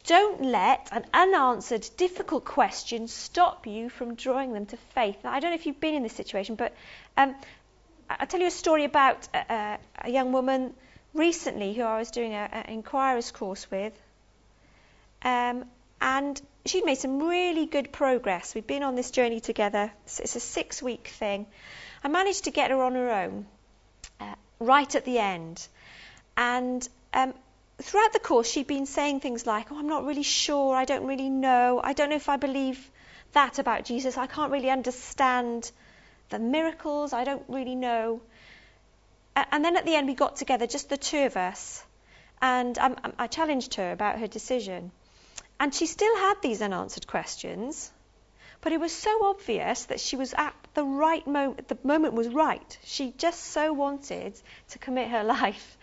[0.06, 5.18] don't let an unanswered, difficult question stop you from drawing them to faith.
[5.24, 6.74] Now, I don't know if you've been in this situation, but
[7.18, 7.36] um,
[8.10, 10.74] I'll tell you a story about a, a, young woman
[11.14, 13.94] recently who I was doing an inquirer's course with.
[15.24, 15.66] Um,
[16.00, 18.56] and she'd made some really good progress.
[18.56, 19.92] We'd been on this journey together.
[20.06, 21.48] It's a six week thing.
[22.04, 23.46] I managed to get her on her own
[24.60, 25.68] right at the end.
[26.36, 27.34] And um,
[27.80, 30.76] throughout the course, she'd been saying things like, Oh, I'm not really sure.
[30.76, 31.82] I don't really know.
[31.84, 32.90] I don't know if I believe
[33.34, 34.18] that about Jesus.
[34.18, 35.72] I can't really understand
[36.30, 37.14] the miracles.
[37.14, 38.22] I don't really know.
[39.36, 41.84] And then at the end, we got together, just the two of us,
[42.42, 42.78] and
[43.20, 44.92] I challenged her about her decision.
[45.60, 47.92] And she still had these unanswered questions,
[48.68, 51.70] but it was so obvious that she was at the right moment.
[51.70, 52.78] The moment was right.
[52.84, 54.34] She just so wanted
[54.72, 55.78] to commit her life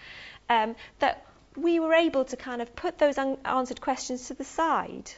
[0.51, 1.24] um, that
[1.57, 5.11] we were able to kind of put those unanswered questions to the side.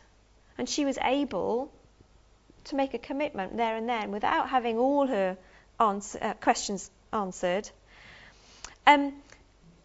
[0.57, 1.73] And she was able
[2.67, 5.37] to make a commitment there and then without having all her
[5.81, 7.69] answer, uh, questions answered.
[8.87, 9.13] Um,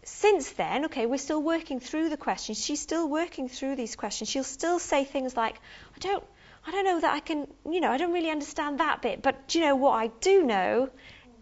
[0.04, 2.64] since then, okay, we're still working through the questions.
[2.64, 4.30] She's still working through these questions.
[4.30, 5.56] She'll still say things like,
[5.96, 6.22] I don't,
[6.64, 9.48] I don't know that I can, you know, I don't really understand that bit, but
[9.48, 10.90] do you know what I do know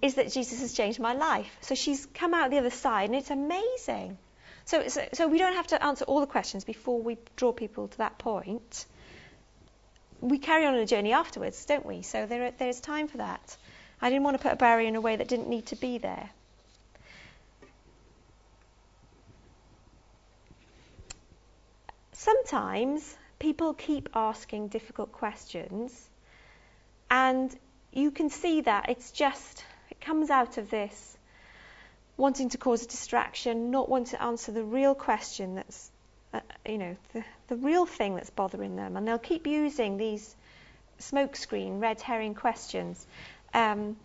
[0.01, 1.59] is that Jesus has changed my life.
[1.61, 4.17] So she's come out the other side, and it's amazing.
[4.65, 7.89] So, so, so we don't have to answer all the questions before we draw people
[7.89, 8.87] to that point.
[10.21, 12.03] We carry on a journey afterwards, don't we?
[12.03, 13.57] So there, there's time for that.
[14.01, 15.99] I didn't want to put a barrier in a way that didn't need to be
[15.99, 16.31] there.
[22.13, 26.09] Sometimes people keep asking difficult questions,
[27.11, 27.53] and
[27.93, 31.17] you can see that it's just, it comes out of this
[32.17, 35.91] wanting to cause a distraction, not wanting to answer the real question that's,
[36.35, 38.97] uh, you know, the, the real thing that's bothering them.
[38.97, 40.37] And they'll keep using these
[41.01, 43.05] smokescreen, red herring questions.
[43.55, 43.97] Um,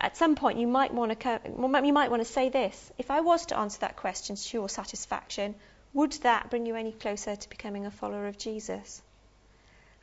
[0.00, 3.20] at some point, you might want to you might want to say this: If I
[3.20, 5.54] was to answer that question to your satisfaction,
[5.94, 9.02] would that bring you any closer to becoming a follower of Jesus?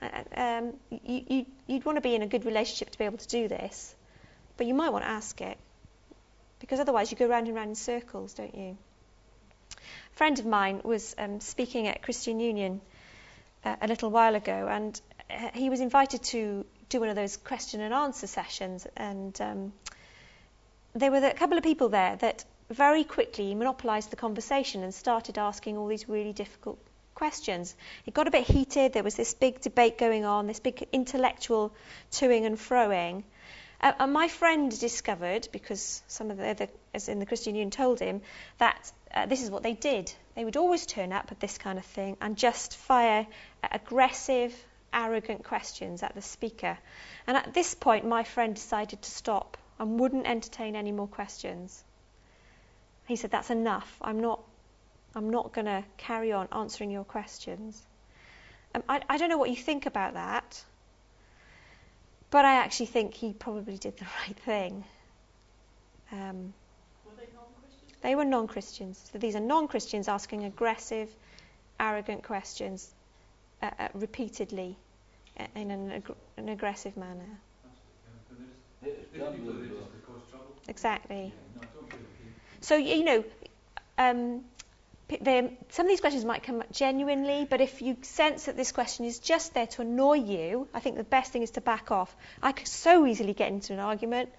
[0.01, 3.27] Uh, um, you, would want to be in a good relationship to be able to
[3.27, 3.95] do this,
[4.57, 5.57] but you might want to ask it.
[6.59, 8.77] Because otherwise, you go round and round in circles, don't you?
[9.71, 12.81] A friend of mine was um, speaking at Christian Union
[13.63, 17.37] uh, a little while ago, and uh, he was invited to do one of those
[17.37, 18.85] question and answer sessions.
[18.95, 19.73] And um,
[20.93, 25.37] there were a couple of people there that very quickly monopolised the conversation and started
[25.37, 26.79] asking all these really difficult
[27.15, 27.75] questions.
[28.05, 28.93] It got a bit heated.
[28.93, 31.73] There was this big debate going on, this big intellectual
[32.11, 33.23] toing and froing.
[33.81, 37.71] Uh, and my friend discovered, because some of the other, as in the Christian Union,
[37.71, 38.21] told him
[38.57, 40.11] that uh, this is what they did.
[40.35, 43.25] They would always turn up at this kind of thing and just fire
[43.71, 44.53] aggressive,
[44.93, 46.77] arrogant questions at the speaker.
[47.25, 51.83] And at this point, my friend decided to stop and wouldn't entertain any more questions.
[53.09, 53.97] He said, "That's enough.
[54.01, 54.39] I'm not.
[55.15, 57.81] I'm not going to carry on answering your questions."
[58.75, 60.63] Um, I, I don't know what you think about that.
[62.29, 64.83] But I actually think he probably did the right thing.
[66.11, 66.53] Um,
[67.03, 67.27] were they?
[68.01, 69.09] They were non-Christians.
[69.11, 71.09] So these are non-Christians asking aggressive,
[71.79, 72.93] arrogant questions
[73.63, 74.77] uh, uh, repeatedly
[75.39, 77.39] uh, in an, ag- an, aggressive manner.
[80.67, 81.33] Exactly.
[82.61, 83.23] So you know,
[83.97, 84.43] um,
[85.09, 89.05] some of these questions might come up genuinely, but if you sense that this question
[89.05, 92.15] is just there to annoy you, I think the best thing is to back off.
[92.43, 94.29] I could so easily get into an argument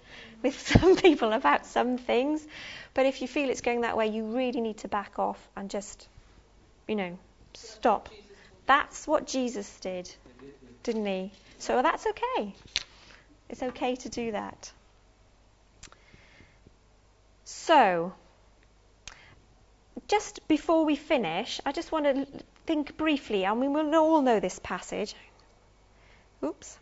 [0.41, 2.45] with some people about some things,
[2.93, 5.69] but if you feel it's going that way, you really need to back off and
[5.69, 6.07] just,
[6.87, 7.17] you know,
[7.53, 8.07] stop.
[8.65, 10.09] That's what Jesus did,
[10.83, 11.31] didn't he?
[11.59, 12.55] So that's okay.
[13.49, 14.71] It's okay to do that.
[17.51, 18.13] So,
[20.07, 22.25] just before we finish, I just want to
[22.65, 25.13] think briefly, and we will all know this passage.
[26.43, 26.79] Oops.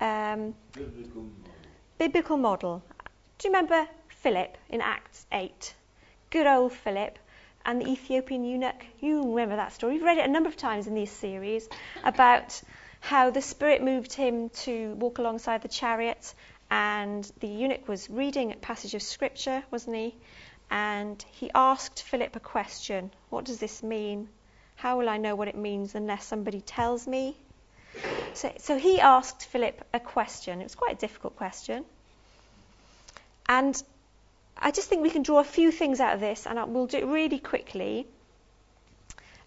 [0.00, 1.54] Um, biblical, model.
[1.98, 2.82] biblical model.
[3.38, 5.74] Do you remember Philip in Acts 8?
[6.30, 7.18] Good old Philip
[7.66, 8.86] and the Ethiopian eunuch.
[9.00, 9.94] You remember that story.
[9.94, 11.68] We've read it a number of times in this series
[12.02, 12.60] about
[13.00, 16.34] how the Spirit moved him to walk alongside the chariot,
[16.70, 20.14] and the eunuch was reading a passage of Scripture, wasn't he?
[20.70, 24.28] and he asked Philip a question What does this mean?
[24.76, 27.36] How will I know what it means unless somebody tells me?
[28.34, 30.60] So, so he asked Philip a question.
[30.60, 31.84] It was quite a difficult question.
[33.48, 33.80] And
[34.58, 36.98] I just think we can draw a few things out of this, and we'll do
[36.98, 38.06] it really quickly.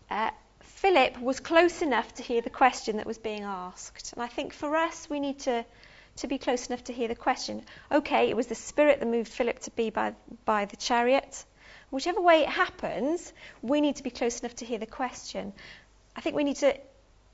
[0.10, 4.14] Uh, Philip was close enough to hear the question that was being asked.
[4.14, 5.64] And I think for us, we need to
[6.20, 7.64] to be close enough to hear the question.
[7.92, 10.14] Okay, it was the Spirit that moved Philip to be by,
[10.46, 11.46] by the chariot.
[11.92, 15.54] Whichever way it happens, we need to be close enough to hear the question.
[16.16, 16.78] I think we need to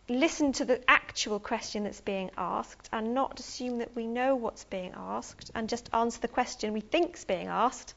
[0.08, 4.64] listen to the actual question that's being asked and not assume that we know what's
[4.66, 7.96] being asked and just answer the question we think's being asked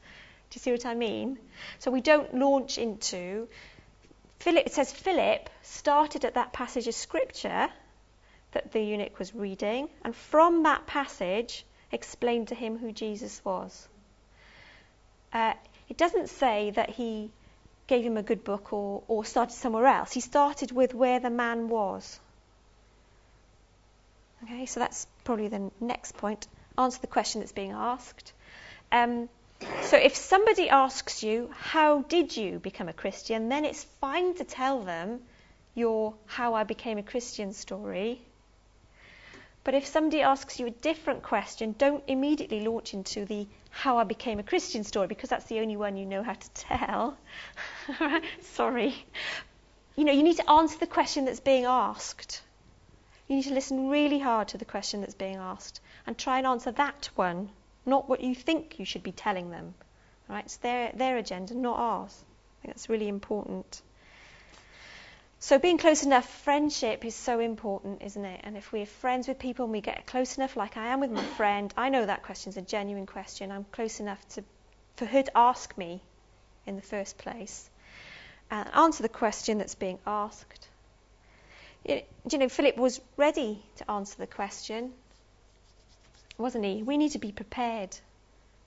[0.49, 1.37] Do you see what I mean?
[1.77, 3.47] So we don't launch into.
[4.39, 7.69] Philip, it says Philip started at that passage of scripture
[8.51, 13.87] that the eunuch was reading, and from that passage explained to him who Jesus was.
[15.33, 15.53] Uh,
[15.87, 17.31] it doesn't say that he
[17.87, 20.11] gave him a good book or, or started somewhere else.
[20.11, 22.19] He started with where the man was.
[24.43, 26.47] Okay, so that's probably the next point.
[26.77, 28.31] Answer the question that's being asked.
[28.91, 29.27] Um,
[29.81, 34.43] so if somebody asks you, how did you become a Christian, then it's fine to
[34.43, 35.21] tell them
[35.75, 38.21] your how I became a Christian story.
[39.63, 44.03] But if somebody asks you a different question, don't immediately launch into the how I
[44.05, 47.17] became a Christian story because that's the only one you know how to tell.
[48.41, 49.05] Sorry.
[49.95, 52.41] You know, you need to answer the question that's being asked.
[53.27, 56.47] You need to listen really hard to the question that's being asked and try and
[56.47, 57.49] answer that one,
[57.85, 59.75] not what you think you should be telling them.
[60.29, 60.45] Right?
[60.45, 62.23] It's their, their agenda, not ours.
[62.23, 63.81] I think that's really important.
[65.41, 68.41] So being close enough, friendship is so important, isn't it?
[68.43, 71.11] And if we're friends with people and we get close enough, like I am with
[71.11, 73.49] my friend, I know that question is a genuine question.
[73.49, 74.43] I'm close enough to,
[74.97, 76.01] for her to ask me
[76.67, 77.69] in the first place
[78.51, 80.67] and answer the question that's being asked.
[81.85, 84.91] You know, Philip was ready to answer the question,
[86.37, 86.83] wasn't he?
[86.83, 87.95] We need to be prepared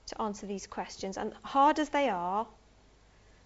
[0.07, 2.47] to answer these questions, and hard as they are,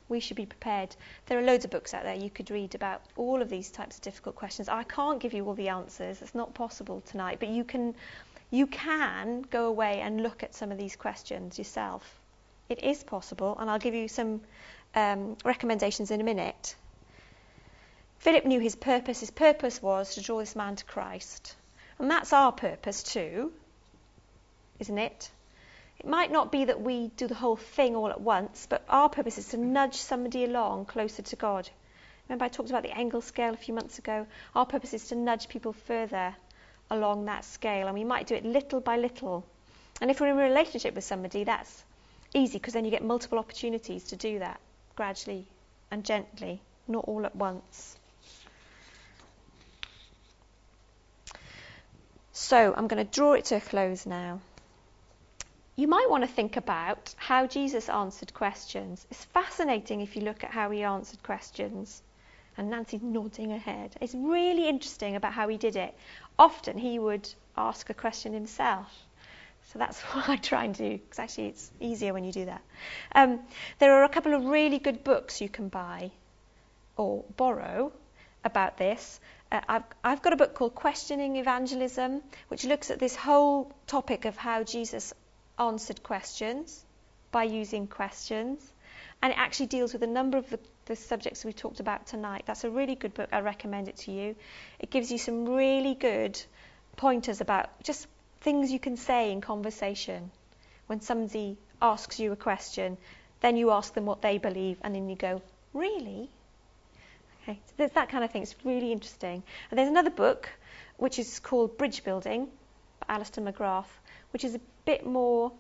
[0.10, 0.96] we should be prepared.
[1.26, 3.98] There are loads of books out there you could read about all of these types
[3.98, 4.70] of difficult questions.
[4.70, 6.22] I can't give you all the answers.
[6.22, 7.96] It's not possible tonight, but you can
[8.50, 12.20] you can go away and look at some of these questions yourself.
[12.70, 14.42] It is possible, and I'll give you some
[14.96, 16.76] um, recommendations in a minute.
[18.20, 19.20] Philip knew his purpose.
[19.20, 21.56] His purpose was to draw this man to Christ.
[22.00, 23.52] And that's our purpose too,
[24.80, 25.32] isn't it?
[26.00, 29.10] It might not be that we do the whole thing all at once, but our
[29.10, 31.70] purpose is to nudge somebody along closer to God.
[32.28, 34.28] Remember, I talked about the Engel scale a few months ago?
[34.54, 36.36] Our purpose is to nudge people further
[36.92, 39.44] along that scale, and we might do it little by little.
[40.00, 41.84] And if we're in a relationship with somebody, that's
[42.34, 44.60] easy because then you get multiple opportunities to do that
[44.96, 45.48] gradually
[45.90, 47.98] and gently, not all at once.
[52.34, 54.42] So I'm going to draw it to a close now
[55.78, 59.06] you might want to think about how Jesus answered questions.
[59.12, 62.02] It's fascinating if you look at how he answered questions.
[62.58, 63.96] And Nancy's nodding her head.
[64.02, 65.96] It's really interesting about how he did it.
[66.40, 68.92] Often he would ask a question himself.
[69.72, 72.62] So that's what I try and do, because actually it's easier when you do that.
[73.14, 73.42] Um,
[73.78, 76.10] there are a couple of really good books you can buy
[76.96, 77.92] or borrow
[78.44, 79.20] about this.
[79.52, 84.26] Uh, I've, I've got a book called Questioning Evangelism, which looks at this whole topic
[84.26, 85.14] of how Jesus
[85.60, 86.86] answered questions
[87.32, 88.74] by using questions.
[89.22, 92.44] And it actually deals with a number of the, the subjects we talked about tonight.
[92.46, 93.30] That's a really good book.
[93.32, 94.36] I recommend it to you.
[94.80, 96.40] It gives you some really good
[96.96, 98.08] pointers about just
[98.42, 100.32] things you can say in conversation.
[100.86, 102.98] When somebody asks you a question,
[103.42, 105.42] then you ask them what they believe, and then you go,
[105.74, 106.30] Really?
[107.44, 108.42] Okay, so there's that kind of thing.
[108.42, 109.44] It's really interesting.
[109.70, 110.50] And there's another book
[110.98, 112.48] which is called Bridge Building
[113.00, 113.86] by Alister McGrath,
[114.32, 115.52] which is a bit more,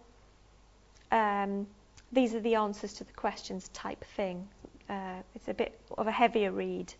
[1.11, 1.67] um,
[2.13, 4.47] these are the answers to the questions type thing.
[4.89, 6.93] Uh, it's a bit of a heavier read,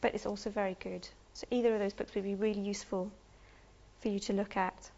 [0.00, 1.06] but it's also very good.
[1.34, 3.12] So either of those books would be really useful
[4.00, 4.90] for you to look at.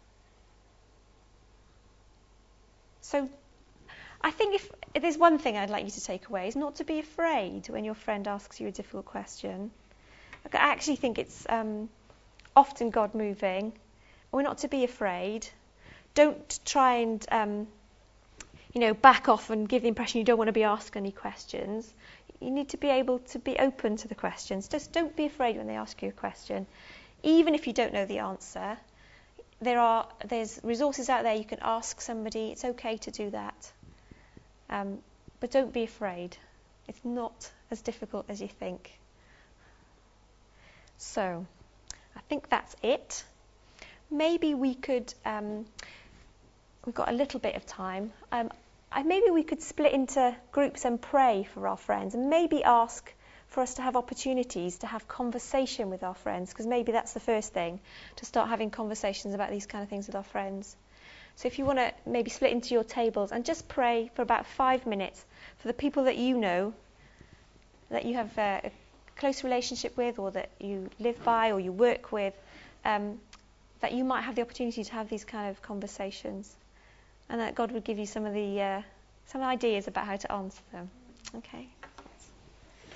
[3.01, 3.29] So
[4.21, 6.75] I think if, if there's one thing I'd like you to take away is not
[6.75, 9.71] to be afraid when your friend asks you a difficult question.
[10.53, 11.89] I actually think it's um,
[12.55, 13.73] often God moving.
[14.31, 15.47] We're not to be afraid
[16.17, 17.67] don't try and um,
[18.73, 21.11] you know back off and give the impression you don't want to be asked any
[21.11, 21.93] questions.
[22.39, 24.67] You need to be able to be open to the questions.
[24.67, 26.65] Just don't be afraid when they ask you a question,
[27.21, 28.77] even if you don't know the answer.
[29.61, 32.49] There are there's resources out there you can ask somebody.
[32.51, 33.71] It's okay to do that,
[34.71, 34.97] um,
[35.39, 36.35] but don't be afraid.
[36.87, 38.91] It's not as difficult as you think.
[40.97, 41.45] So,
[42.15, 43.23] I think that's it.
[44.09, 45.13] Maybe we could.
[45.25, 45.65] Um,
[46.87, 48.13] we've got a little bit of time.
[48.31, 48.49] Um,
[49.05, 53.13] maybe we could split into groups and pray for our friends and maybe ask
[53.49, 57.19] for us to have opportunities to have conversation with our friends because maybe that's the
[57.19, 57.81] first thing
[58.15, 60.77] to start having conversations about these kind of things with our friends.
[61.35, 64.45] So if you want to maybe split into your tables and just pray for about
[64.45, 65.23] five minutes
[65.57, 66.73] for the people that you know,
[67.89, 68.71] that you have uh, a
[69.17, 72.33] close relationship with, or that you live by, or you work with,
[72.85, 73.19] um,
[73.81, 76.55] that you might have the opportunity to have these kind of conversations
[77.29, 78.81] and that God would give you some of the uh,
[79.25, 80.89] some ideas about how to answer them.
[81.35, 81.67] Okay.